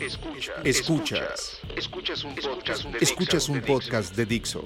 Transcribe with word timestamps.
Escuchas. 0.00 0.64
Escuchas. 0.64 1.60
Escuchas 1.76 2.24
un 2.24 2.34
podcast 2.34 2.84
de, 2.84 2.98
Escuchas 3.00 3.48
un 3.50 3.60
podcast 3.60 4.16
de 4.16 4.24
Dixo. 4.24 4.64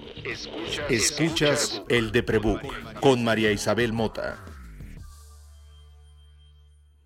Escuchas, 0.89 1.83
el 1.89 2.13
de 2.13 2.23
Prebook 2.23 2.63
con 3.01 3.25
María 3.25 3.51
Isabel 3.51 3.93
Mota. 3.93 4.45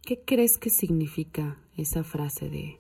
¿Qué 0.02 0.22
crees 0.26 0.58
que 0.58 0.68
significa 0.68 1.58
esa 1.78 2.04
frase 2.04 2.50
de 2.50 2.78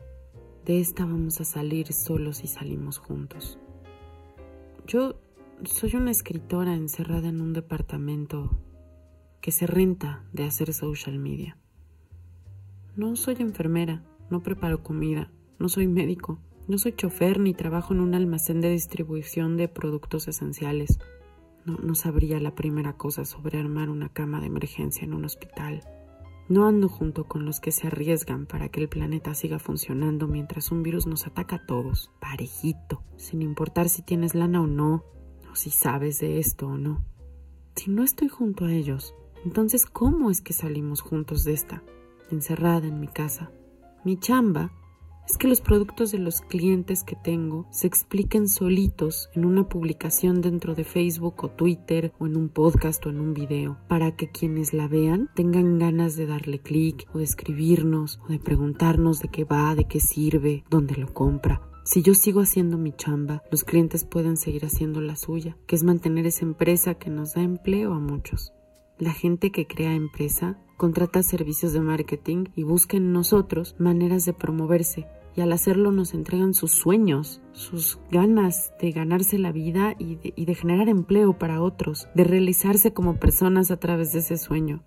de 0.66 0.80
esta 0.80 1.06
vamos 1.06 1.40
a 1.40 1.44
salir 1.44 1.94
solos 1.94 2.44
y 2.44 2.46
salimos 2.46 2.98
juntos? 2.98 3.58
Yo 4.86 5.18
soy 5.64 5.96
una 5.96 6.10
escritora 6.10 6.74
encerrada 6.74 7.30
en 7.30 7.40
un 7.40 7.54
departamento 7.54 8.50
que 9.40 9.50
se 9.50 9.66
renta 9.66 10.26
de 10.30 10.44
hacer 10.44 10.74
social 10.74 11.18
media. 11.18 11.56
No 12.96 13.16
soy 13.16 13.36
enfermera, 13.38 14.04
no 14.28 14.42
preparo 14.42 14.82
comida, 14.82 15.32
no 15.58 15.68
soy 15.68 15.88
médico, 15.88 16.38
no 16.68 16.78
soy 16.78 16.92
chofer 16.92 17.40
ni 17.40 17.54
trabajo 17.54 17.94
en 17.94 18.00
un 18.00 18.14
almacén 18.14 18.60
de 18.60 18.70
distribución 18.70 19.56
de 19.56 19.68
productos 19.68 20.28
esenciales. 20.28 20.98
No, 21.64 21.78
no 21.78 21.94
sabría 21.94 22.40
la 22.40 22.54
primera 22.54 22.92
cosa 22.92 23.24
sobre 23.24 23.58
armar 23.58 23.88
una 23.88 24.10
cama 24.10 24.40
de 24.40 24.46
emergencia 24.46 25.04
en 25.04 25.14
un 25.14 25.24
hospital. 25.24 25.82
No 26.48 26.66
ando 26.66 26.88
junto 26.88 27.24
con 27.24 27.44
los 27.44 27.60
que 27.60 27.72
se 27.72 27.88
arriesgan 27.88 28.46
para 28.46 28.68
que 28.68 28.80
el 28.80 28.88
planeta 28.88 29.34
siga 29.34 29.58
funcionando 29.58 30.28
mientras 30.28 30.70
un 30.70 30.82
virus 30.82 31.06
nos 31.06 31.26
ataca 31.26 31.56
a 31.56 31.66
todos, 31.66 32.10
parejito, 32.20 33.02
sin 33.16 33.42
importar 33.42 33.88
si 33.88 34.02
tienes 34.02 34.34
lana 34.34 34.62
o 34.62 34.66
no, 34.66 35.04
o 35.50 35.56
si 35.56 35.70
sabes 35.70 36.20
de 36.20 36.38
esto 36.38 36.68
o 36.68 36.78
no. 36.78 37.04
Si 37.76 37.90
no 37.90 38.02
estoy 38.02 38.28
junto 38.28 38.64
a 38.64 38.72
ellos, 38.72 39.14
entonces 39.44 39.86
¿cómo 39.86 40.30
es 40.30 40.40
que 40.40 40.52
salimos 40.52 41.00
juntos 41.00 41.44
de 41.44 41.52
esta, 41.52 41.82
encerrada 42.30 42.86
en 42.86 43.00
mi 43.00 43.08
casa? 43.08 43.50
Mi 44.04 44.18
chamba 44.18 44.72
es 45.28 45.36
que 45.36 45.46
los 45.46 45.60
productos 45.60 46.10
de 46.10 46.18
los 46.18 46.40
clientes 46.40 47.04
que 47.04 47.14
tengo 47.14 47.66
se 47.70 47.86
expliquen 47.86 48.48
solitos 48.48 49.28
en 49.34 49.44
una 49.44 49.68
publicación 49.68 50.40
dentro 50.40 50.74
de 50.74 50.84
Facebook 50.84 51.44
o 51.44 51.50
Twitter 51.50 52.12
o 52.18 52.26
en 52.26 52.36
un 52.36 52.48
podcast 52.48 53.04
o 53.04 53.10
en 53.10 53.20
un 53.20 53.34
video, 53.34 53.76
para 53.88 54.16
que 54.16 54.30
quienes 54.30 54.72
la 54.72 54.88
vean 54.88 55.28
tengan 55.34 55.78
ganas 55.78 56.16
de 56.16 56.26
darle 56.26 56.60
clic 56.60 57.06
o 57.12 57.18
de 57.18 57.24
escribirnos 57.24 58.20
o 58.26 58.32
de 58.32 58.38
preguntarnos 58.38 59.20
de 59.20 59.28
qué 59.28 59.44
va, 59.44 59.74
de 59.74 59.84
qué 59.84 60.00
sirve, 60.00 60.64
dónde 60.70 60.96
lo 60.96 61.12
compra. 61.12 61.60
Si 61.84 62.02
yo 62.02 62.14
sigo 62.14 62.40
haciendo 62.40 62.78
mi 62.78 62.92
chamba, 62.92 63.42
los 63.50 63.64
clientes 63.64 64.04
pueden 64.04 64.38
seguir 64.38 64.64
haciendo 64.64 65.00
la 65.02 65.16
suya, 65.16 65.58
que 65.66 65.76
es 65.76 65.84
mantener 65.84 66.26
esa 66.26 66.44
empresa 66.44 66.94
que 66.94 67.10
nos 67.10 67.34
da 67.34 67.42
empleo 67.42 67.92
a 67.92 67.98
muchos. 67.98 68.52
La 68.98 69.12
gente 69.12 69.52
que 69.52 69.66
crea 69.66 69.94
empresa 69.94 70.58
contrata 70.76 71.22
servicios 71.22 71.72
de 71.72 71.80
marketing 71.80 72.46
y 72.56 72.62
busca 72.62 72.96
en 72.96 73.12
nosotros 73.12 73.74
maneras 73.78 74.24
de 74.24 74.32
promoverse 74.32 75.06
y 75.38 75.40
al 75.40 75.52
hacerlo 75.52 75.92
nos 75.92 76.14
entregan 76.14 76.52
sus 76.52 76.72
sueños, 76.72 77.40
sus 77.52 78.00
ganas 78.10 78.72
de 78.80 78.90
ganarse 78.90 79.38
la 79.38 79.52
vida 79.52 79.94
y 79.96 80.16
de, 80.16 80.54
generar 80.56 80.88
empleo 80.88 81.38
para 81.38 81.62
otros, 81.62 82.08
de 82.16 82.24
realizarse 82.24 82.92
como 82.92 83.20
personas 83.20 83.70
a 83.70 83.76
través 83.76 84.12
de 84.12 84.18
ese 84.18 84.36
sueño. 84.36 84.82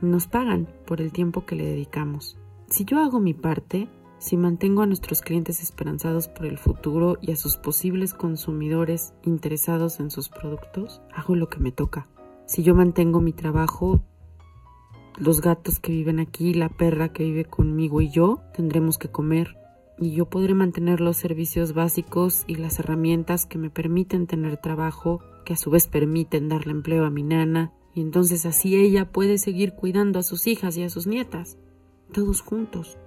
Nos 0.00 0.28
pagan 0.28 0.68
por 0.86 1.00
el 1.00 1.10
tiempo 1.10 1.44
que 1.44 1.56
le 1.56 1.66
dedicamos. 1.66 2.38
Si 2.68 2.84
yo 2.84 3.00
hago 3.00 3.18
mi 3.18 3.34
parte, 3.34 3.88
si 4.18 4.36
mantengo 4.36 4.82
a 4.82 4.86
nuestros 4.86 5.22
clientes 5.22 5.60
esperanzados 5.60 6.28
por 6.28 6.46
el 6.46 6.58
futuro 6.58 7.18
y 7.20 7.32
a 7.32 7.36
sus 7.36 7.56
posibles 7.56 8.14
consumidores 8.14 9.12
interesados 9.24 9.98
en 9.98 10.12
sus 10.12 10.28
productos, 10.28 11.02
hago 11.12 11.34
lo 11.34 11.48
que 11.48 11.58
me 11.58 11.72
toca. 11.72 12.06
Si 12.46 12.62
yo 12.62 12.76
mantengo 12.76 13.20
mi 13.20 13.32
trabajo, 13.32 14.00
los 15.18 15.40
gatos 15.40 15.80
que 15.80 15.90
viven 15.90 16.20
aquí, 16.20 16.54
la 16.54 16.68
perra 16.68 17.12
que 17.12 17.24
vive 17.24 17.44
conmigo 17.44 18.00
y 18.00 18.08
yo 18.08 18.40
tendremos 18.54 18.96
que 18.96 19.08
comer, 19.08 19.56
y 20.00 20.12
yo 20.12 20.24
podré 20.24 20.54
mantener 20.54 21.00
los 21.00 21.18
servicios 21.18 21.74
básicos 21.74 22.44
y 22.46 22.54
las 22.54 22.78
herramientas 22.78 23.44
que 23.44 23.58
me 23.58 23.68
permiten 23.68 24.26
tener 24.26 24.56
trabajo, 24.56 25.20
que 25.44 25.52
a 25.52 25.56
su 25.56 25.70
vez 25.70 25.86
permiten 25.86 26.48
darle 26.48 26.72
empleo 26.72 27.04
a 27.04 27.10
mi 27.10 27.22
nana, 27.22 27.74
y 27.94 28.00
entonces 28.00 28.46
así 28.46 28.76
ella 28.76 29.12
puede 29.12 29.36
seguir 29.36 29.74
cuidando 29.74 30.18
a 30.18 30.22
sus 30.22 30.46
hijas 30.46 30.76
y 30.78 30.84
a 30.84 30.88
sus 30.88 31.06
nietas, 31.06 31.58
todos 32.12 32.40
juntos. 32.40 32.98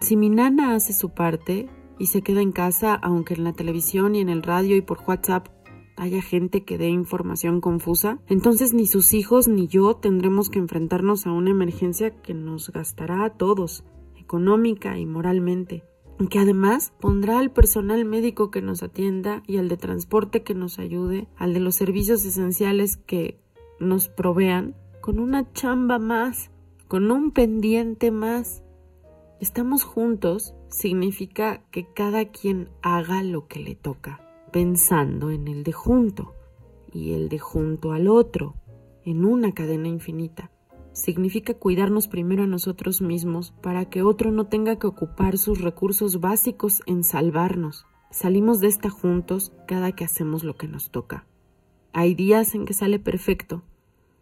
Si 0.00 0.16
mi 0.16 0.30
nana 0.30 0.76
hace 0.76 0.92
su 0.92 1.10
parte 1.10 1.68
y 1.98 2.06
se 2.06 2.22
queda 2.22 2.40
en 2.40 2.52
casa, 2.52 2.94
aunque 2.94 3.34
en 3.34 3.42
la 3.42 3.52
televisión 3.52 4.14
y 4.14 4.20
en 4.20 4.28
el 4.28 4.44
radio 4.44 4.76
y 4.76 4.82
por 4.82 5.00
WhatsApp 5.04 5.48
haya 5.96 6.22
gente 6.22 6.64
que 6.64 6.78
dé 6.78 6.88
información 6.88 7.60
confusa, 7.60 8.20
entonces 8.28 8.72
ni 8.72 8.86
sus 8.86 9.14
hijos 9.14 9.48
ni 9.48 9.66
yo 9.66 9.96
tendremos 9.96 10.48
que 10.48 10.60
enfrentarnos 10.60 11.26
a 11.26 11.32
una 11.32 11.50
emergencia 11.50 12.10
que 12.22 12.34
nos 12.34 12.70
gastará 12.70 13.24
a 13.24 13.30
todos, 13.30 13.84
económica 14.16 14.96
y 14.96 15.06
moralmente 15.06 15.82
que 16.28 16.38
además 16.38 16.92
pondrá 17.00 17.38
al 17.38 17.50
personal 17.50 18.04
médico 18.04 18.50
que 18.50 18.62
nos 18.62 18.82
atienda 18.82 19.42
y 19.46 19.56
al 19.56 19.68
de 19.68 19.76
transporte 19.76 20.42
que 20.42 20.54
nos 20.54 20.78
ayude, 20.78 21.28
al 21.36 21.54
de 21.54 21.60
los 21.60 21.76
servicios 21.76 22.24
esenciales 22.24 22.96
que 22.96 23.40
nos 23.78 24.08
provean, 24.08 24.74
con 25.00 25.18
una 25.18 25.52
chamba 25.52 25.98
más, 25.98 26.50
con 26.88 27.10
un 27.10 27.30
pendiente 27.30 28.10
más. 28.10 28.62
Estamos 29.40 29.84
juntos 29.84 30.54
significa 30.68 31.62
que 31.70 31.86
cada 31.92 32.26
quien 32.26 32.68
haga 32.82 33.22
lo 33.22 33.46
que 33.48 33.60
le 33.60 33.74
toca, 33.74 34.20
pensando 34.52 35.30
en 35.30 35.48
el 35.48 35.64
de 35.64 35.72
junto 35.72 36.34
y 36.92 37.12
el 37.12 37.28
de 37.28 37.38
junto 37.38 37.92
al 37.92 38.08
otro, 38.08 38.54
en 39.04 39.24
una 39.24 39.52
cadena 39.52 39.88
infinita 39.88 40.50
significa 40.92 41.54
cuidarnos 41.54 42.08
primero 42.08 42.44
a 42.44 42.46
nosotros 42.46 43.00
mismos 43.00 43.52
para 43.62 43.84
que 43.84 44.02
otro 44.02 44.30
no 44.30 44.46
tenga 44.46 44.78
que 44.78 44.86
ocupar 44.86 45.38
sus 45.38 45.60
recursos 45.60 46.20
básicos 46.20 46.82
en 46.86 47.04
salvarnos. 47.04 47.86
Salimos 48.10 48.60
de 48.60 48.68
esta 48.68 48.90
juntos 48.90 49.52
cada 49.66 49.92
que 49.92 50.04
hacemos 50.04 50.42
lo 50.42 50.56
que 50.56 50.68
nos 50.68 50.90
toca. 50.90 51.26
Hay 51.92 52.14
días 52.14 52.54
en 52.54 52.64
que 52.64 52.74
sale 52.74 52.98
perfecto. 52.98 53.62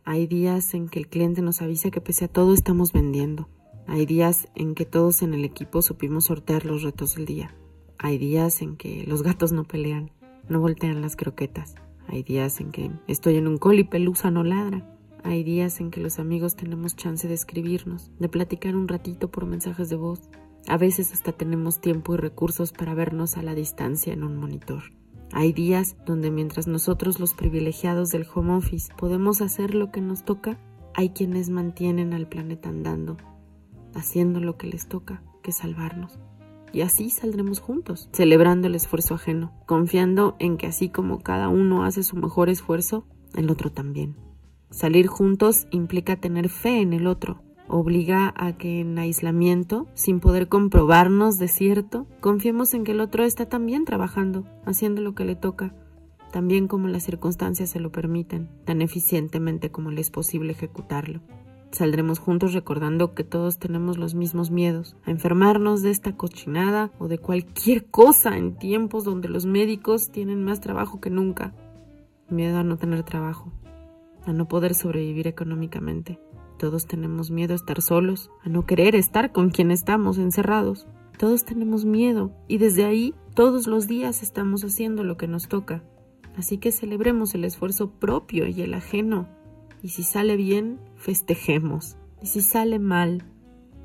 Hay 0.05 0.27
días 0.27 0.75
en 0.75 0.89
que 0.89 0.99
el 0.99 1.09
cliente 1.09 1.43
nos 1.43 1.61
avisa 1.63 1.91
que 1.91 2.01
pese 2.01 2.27
a 2.27 2.29
todo 2.29 2.55
estamos 2.55 2.93
vendiendo. 2.93 3.49
Hay 3.87 4.05
días 4.05 4.49
en 4.55 4.75
que 4.75 4.85
todos 4.85 5.23
en 5.23 5.35
el 5.35 5.45
equipo 5.45 5.81
supimos 5.83 6.27
sortear 6.27 6.67
los 6.67 6.83
retos 6.83 7.15
del 7.15 7.25
día. 7.25 7.55
Hay 7.99 8.19
días 8.19 8.63
en 8.63 8.77
que 8.77 9.05
los 9.07 9.23
gatos 9.23 9.53
no 9.53 9.65
pelean, 9.65 10.11
no 10.49 10.61
voltean 10.61 11.01
las 11.03 11.17
croquetas. 11.17 11.75
Hay 12.07 12.23
días 12.23 12.61
en 12.61 12.71
que 12.71 12.91
estoy 13.07 13.37
en 13.37 13.47
un 13.47 13.59
col 13.59 13.79
y 13.79 13.85
pelusa 13.85 14.31
no 14.31 14.45
ladra. 14.45 14.98
Hay 15.25 15.43
días 15.43 15.81
en 15.81 15.91
que 15.91 16.01
los 16.01 16.19
amigos 16.19 16.55
tenemos 16.55 16.97
chance 16.97 17.27
de 17.27 17.35
escribirnos, 17.35 18.11
de 18.19 18.29
platicar 18.29 18.77
un 18.77 18.89
ratito 18.89 19.31
por 19.31 19.47
mensajes 19.47 19.89
de 19.89 19.97
voz. 19.97 20.31
A 20.69 20.77
veces 20.77 21.13
hasta 21.13 21.33
tenemos 21.33 21.81
tiempo 21.81 22.15
y 22.15 22.19
recursos 22.19 22.73
para 22.73 22.95
vernos 22.95 23.37
a 23.37 23.43
la 23.43 23.55
distancia 23.55 24.13
en 24.13 24.23
un 24.23 24.37
monitor. 24.37 24.85
Hay 25.33 25.53
días 25.53 25.97
donde 26.07 26.31
mientras 26.31 26.67
nosotros 26.67 27.21
los 27.21 27.35
privilegiados 27.35 28.11
del 28.11 28.27
home 28.33 28.55
office 28.55 28.93
podemos 28.97 29.41
hacer 29.43 29.75
lo 29.75 29.91
que 29.91 30.01
nos 30.01 30.25
toca, 30.25 30.59
hay 30.95 31.11
quienes 31.11 31.51
mantienen 31.51 32.15
al 32.15 32.29
planeta 32.29 32.71
andando, 32.71 33.19
haciendo 33.95 34.41
lo 34.41 34.57
que 34.57 34.69
les 34.69 34.89
toca, 34.89 35.23
que 35.43 35.53
salvarnos. 35.53 36.19
Y 36.73 36.83
así 36.83 37.11
saldremos 37.11 37.61
juntos, 37.61 38.09
celebrando 38.13 38.67
el 38.67 38.75
esfuerzo 38.75 39.15
ajeno, 39.15 39.53
confiando 39.67 40.37
en 40.39 40.57
que 40.57 40.67
así 40.67 40.89
como 40.89 41.21
cada 41.21 41.49
uno 41.49 41.85
hace 41.85 42.03
su 42.03 42.17
mejor 42.17 42.49
esfuerzo, 42.49 43.07
el 43.35 43.51
otro 43.51 43.71
también. 43.71 44.17
Salir 44.71 45.07
juntos 45.07 45.67
implica 45.71 46.17
tener 46.17 46.51
fe 46.51 46.81
en 46.81 46.93
el 46.93 47.07
otro, 47.07 47.41
obliga 47.69 48.35
a 48.37 48.57
que 48.57 48.81
en 48.81 48.99
aislamiento, 48.99 49.87
sin 49.95 50.21
poder 50.21 50.49
comprobarnos 50.49 51.39
de 51.39 51.49
cierto, 51.49 52.07
confiemos 52.21 52.75
en 52.75 52.85
que 52.85 52.93
el 52.93 53.01
otro 53.01 53.25
está 53.25 53.47
también 53.47 53.85
trabajando, 53.85 54.45
haciendo 54.67 55.01
lo 55.01 55.15
que 55.15 55.25
le 55.25 55.37
toca, 55.37 55.75
también 56.33 56.69
como 56.69 56.89
las 56.89 57.05
circunstancias 57.05 57.71
se 57.71 57.81
lo 57.81 57.91
permiten, 57.91 58.49
tan 58.65 58.83
eficientemente 58.83 59.71
como 59.71 59.91
le 59.91 60.01
es 60.01 60.11
posible 60.11 60.53
ejecutarlo. 60.53 61.21
Saldremos 61.71 62.19
juntos 62.19 62.55
recordando 62.55 63.15
que 63.15 63.25
todos 63.25 63.59
tenemos 63.59 63.99
los 63.99 64.15
mismos 64.15 64.51
miedos, 64.51 64.97
a 65.05 65.11
enfermarnos 65.11 65.83
de 65.83 65.91
esta 65.91 66.17
cochinada 66.17 66.91
o 66.99 67.09
de 67.09 67.19
cualquier 67.19 67.87
cosa 67.87 68.37
en 68.37 68.57
tiempos 68.57 69.05
donde 69.05 69.29
los 69.29 69.45
médicos 69.45 70.11
tienen 70.11 70.45
más 70.45 70.61
trabajo 70.61 71.01
que 71.01 71.11
nunca. 71.11 71.55
Miedo 72.31 72.59
a 72.59 72.65
no 72.65 72.77
tener 72.79 73.03
trabajo, 73.03 73.53
a 74.29 74.33
no 74.35 74.47
poder 74.47 74.75
sobrevivir 74.75 75.27
económicamente. 75.27 76.21
Todos 76.59 76.87
tenemos 76.87 77.31
miedo 77.31 77.55
a 77.55 77.57
estar 77.57 77.81
solos, 77.81 78.31
a 78.45 78.49
no 78.49 78.67
querer 78.67 78.95
estar 78.95 79.33
con 79.33 79.51
quien 79.51 79.71
estamos 79.71 80.19
encerrados. 80.19 80.87
Todos 81.17 81.45
tenemos 81.45 81.85
miedo 81.85 82.33
y 82.47 82.59
desde 82.59 82.85
ahí 82.85 83.15
todos 83.35 83.67
los 83.67 83.87
días 83.87 84.23
estamos 84.23 84.63
haciendo 84.65 85.03
lo 85.03 85.17
que 85.17 85.29
nos 85.29 85.49
toca. 85.49 85.83
Así 86.37 86.59
que 86.59 86.73
celebremos 86.73 87.35
el 87.35 87.45
esfuerzo 87.45 87.91
propio 87.91 88.47
y 88.47 88.61
el 88.61 88.75
ajeno. 88.75 89.29
Y 89.83 89.89
si 89.89 90.03
sale 90.03 90.37
bien, 90.37 90.79
festejemos. 90.97 91.97
Y 92.21 92.27
si 92.27 92.43
sale 92.43 92.79
mal, 92.79 93.25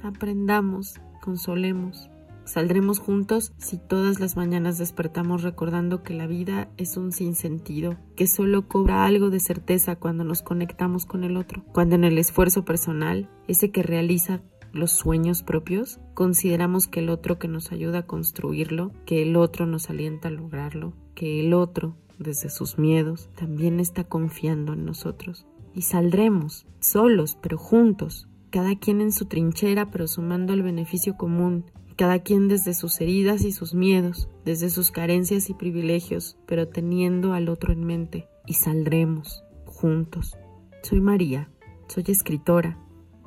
aprendamos, 0.01 0.99
consolemos. 1.21 2.09
Saldremos 2.45 2.99
juntos 2.99 3.53
si 3.57 3.77
todas 3.77 4.19
las 4.19 4.35
mañanas 4.35 4.77
despertamos 4.77 5.43
recordando 5.43 6.03
que 6.03 6.13
la 6.13 6.27
vida 6.27 6.69
es 6.77 6.97
un 6.97 7.11
sinsentido, 7.11 7.97
que 8.15 8.27
solo 8.27 8.67
cobra 8.67 9.05
algo 9.05 9.29
de 9.29 9.39
certeza 9.39 9.95
cuando 9.95 10.23
nos 10.23 10.41
conectamos 10.41 11.05
con 11.05 11.23
el 11.23 11.37
otro, 11.37 11.63
cuando 11.71 11.95
en 11.95 12.03
el 12.03 12.17
esfuerzo 12.17 12.65
personal, 12.65 13.29
ese 13.47 13.71
que 13.71 13.83
realiza 13.83 14.41
los 14.73 14.91
sueños 14.91 15.43
propios, 15.43 15.99
consideramos 16.15 16.87
que 16.87 16.99
el 16.99 17.09
otro 17.09 17.37
que 17.37 17.47
nos 17.47 17.71
ayuda 17.71 17.99
a 17.99 18.07
construirlo, 18.07 18.91
que 19.05 19.21
el 19.21 19.35
otro 19.35 19.65
nos 19.65 19.89
alienta 19.89 20.27
a 20.27 20.31
lograrlo, 20.31 20.93
que 21.15 21.39
el 21.39 21.53
otro, 21.53 21.95
desde 22.17 22.49
sus 22.49 22.77
miedos, 22.77 23.29
también 23.35 23.79
está 23.79 24.03
confiando 24.03 24.73
en 24.73 24.83
nosotros. 24.83 25.45
Y 25.75 25.83
saldremos, 25.83 26.65
solos, 26.79 27.37
pero 27.41 27.57
juntos, 27.57 28.27
cada 28.53 28.75
quien 28.75 29.01
en 29.01 29.11
su 29.11 29.25
trinchera, 29.25 29.89
pero 29.89 30.07
sumando 30.07 30.53
el 30.53 30.61
beneficio 30.61 31.17
común, 31.17 31.65
cada 31.97 32.19
quien 32.19 32.47
desde 32.47 32.75
sus 32.75 33.01
heridas 33.01 33.43
y 33.45 33.51
sus 33.51 33.73
miedos, 33.73 34.29
desde 34.45 34.69
sus 34.69 34.91
carencias 34.91 35.49
y 35.49 35.55
privilegios, 35.55 36.37
pero 36.45 36.67
teniendo 36.67 37.33
al 37.33 37.49
otro 37.49 37.73
en 37.73 37.83
mente, 37.83 38.27
y 38.45 38.53
saldremos, 38.53 39.43
juntos. 39.65 40.37
Soy 40.83 41.01
María, 41.01 41.49
soy 41.87 42.03
escritora, 42.09 42.77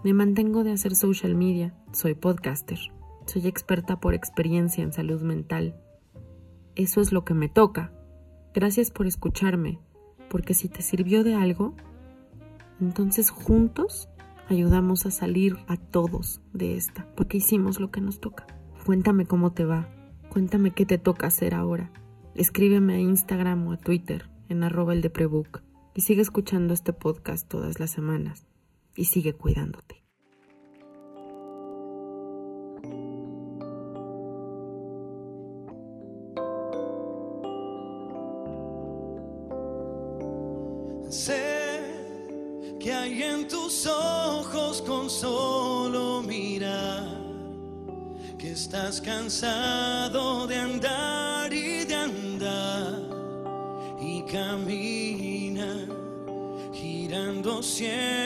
me 0.05 0.15
mantengo 0.15 0.63
de 0.63 0.71
hacer 0.71 0.95
social 0.95 1.35
media, 1.35 1.75
soy 1.91 2.15
podcaster, 2.15 2.79
soy 3.25 3.49
experta 3.49 3.99
por 3.99 4.15
experiencia 4.15 4.85
en 4.85 4.93
salud 4.93 5.23
mental. 5.23 5.75
Eso 6.77 7.01
es 7.01 7.11
lo 7.11 7.25
que 7.25 7.35
me 7.35 7.49
toca. 7.49 7.93
Gracias 8.55 8.93
por 8.93 9.09
escucharme, 9.09 9.81
porque 10.31 10.55
si 10.55 10.69
te 10.69 10.83
sirvió 10.83 11.25
de 11.25 11.35
algo, 11.35 11.75
entonces 12.81 13.31
juntos 13.31 14.09
ayudamos 14.49 15.07
a 15.07 15.11
salir 15.11 15.57
a 15.67 15.77
todos 15.77 16.41
de 16.53 16.77
esta, 16.77 17.07
porque 17.17 17.39
hicimos 17.39 17.81
lo 17.81 17.91
que 17.91 18.01
nos 18.01 18.21
toca. 18.21 18.47
Cuéntame 18.85 19.27
cómo 19.27 19.53
te 19.53 19.65
va, 19.65 19.89
cuéntame 20.29 20.71
qué 20.71 20.87
te 20.87 20.99
toca 20.99 21.27
hacer 21.27 21.55
ahora. 21.55 21.91
Escríbeme 22.35 22.95
a 22.95 23.01
Instagram 23.01 23.67
o 23.67 23.73
a 23.73 23.77
Twitter 23.79 24.29
en 24.49 24.63
arroba 24.63 24.93
el 24.93 25.11
y 25.95 26.01
sigue 26.03 26.23
escuchando 26.23 26.75
este 26.75 26.93
podcast 26.93 27.49
todas 27.49 27.81
las 27.81 27.91
semanas 27.91 28.47
y 28.95 29.07
sigue 29.07 29.33
cuidándote. 29.33 30.05
Sé 41.09 41.81
que 42.79 42.93
hay 42.93 43.23
en 43.23 43.49
tus 43.49 43.87
ojos 43.87 44.16
con 44.87 45.11
solo 45.11 46.23
mirar 46.23 47.07
que 48.39 48.53
estás 48.53 49.01
cansado 49.01 50.47
de 50.47 50.57
andar 50.57 51.53
y 51.53 51.85
de 51.85 51.95
andar 51.95 53.03
y 54.01 54.23
camina 54.23 55.87
girando 56.73 57.63
siempre 57.63 58.26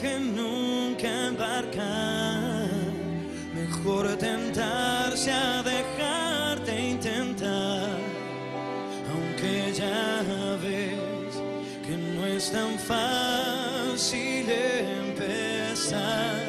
que 0.00 0.18
nunca 0.18 1.08
embarcar. 1.28 2.68
Mejor 3.54 4.16
tentarse 4.16 5.30
a 5.32 5.62
dejarte 5.62 6.88
intentar. 6.90 7.98
Aunque 9.10 9.72
ya 9.72 10.22
ves 10.62 11.34
que 11.86 11.96
no 11.96 12.26
es 12.26 12.50
tan 12.50 12.78
fácil 12.78 14.46
empezar. 14.48 16.45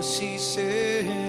Y 0.00 0.02
así 0.02 1.19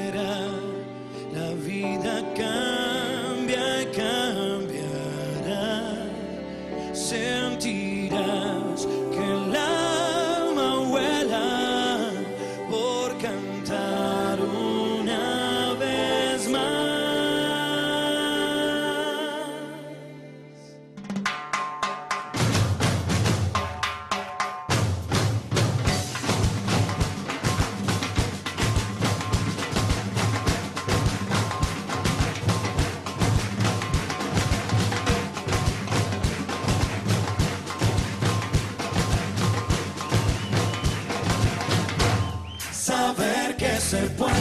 se 43.91 43.97
puede, 43.97 44.31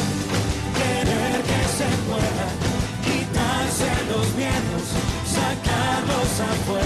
querer 0.79 1.43
que 1.43 1.61
se 1.79 1.89
pueda, 2.07 2.47
quitarse 3.05 3.91
los 4.13 4.27
miedos, 4.37 4.85
sacarlos 5.27 6.33
afuera, 6.53 6.80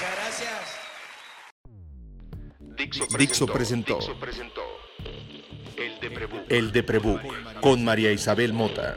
Muchas 0.00 0.16
gracias. 0.16 0.80
Dixo 2.74 3.06
presentó, 3.06 3.18
Dixo 3.18 3.46
presentó, 3.52 3.98
Dixo 3.98 4.18
presentó 4.18 4.62
El 5.76 6.00
de 6.00 6.10
Prebook, 6.10 6.44
El 6.48 6.72
de 6.72 6.82
Prebook 6.82 7.60
con 7.60 7.84
María 7.84 8.10
Isabel 8.10 8.54
Mota. 8.54 8.96